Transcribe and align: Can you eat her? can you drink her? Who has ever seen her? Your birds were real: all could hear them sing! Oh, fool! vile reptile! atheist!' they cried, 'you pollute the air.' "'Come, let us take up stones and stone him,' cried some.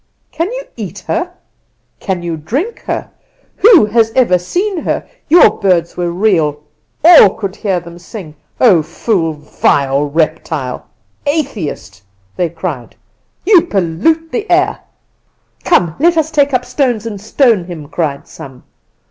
Can 0.31 0.51
you 0.51 0.63
eat 0.77 0.97
her? 1.07 1.31
can 1.99 2.23
you 2.23 2.35
drink 2.35 2.79
her? 2.87 3.11
Who 3.57 3.85
has 3.85 4.11
ever 4.15 4.39
seen 4.39 4.77
her? 4.79 5.07
Your 5.29 5.59
birds 5.59 5.95
were 5.95 6.09
real: 6.09 6.63
all 7.03 7.35
could 7.35 7.57
hear 7.57 7.79
them 7.79 7.99
sing! 7.99 8.33
Oh, 8.59 8.81
fool! 8.81 9.33
vile 9.33 10.09
reptile! 10.09 10.87
atheist!' 11.27 12.01
they 12.35 12.49
cried, 12.49 12.95
'you 13.45 13.61
pollute 13.67 14.31
the 14.31 14.49
air.' 14.49 14.79
"'Come, 15.65 15.95
let 15.99 16.17
us 16.17 16.31
take 16.31 16.51
up 16.51 16.65
stones 16.65 17.05
and 17.05 17.21
stone 17.21 17.65
him,' 17.65 17.87
cried 17.87 18.27
some. 18.27 18.63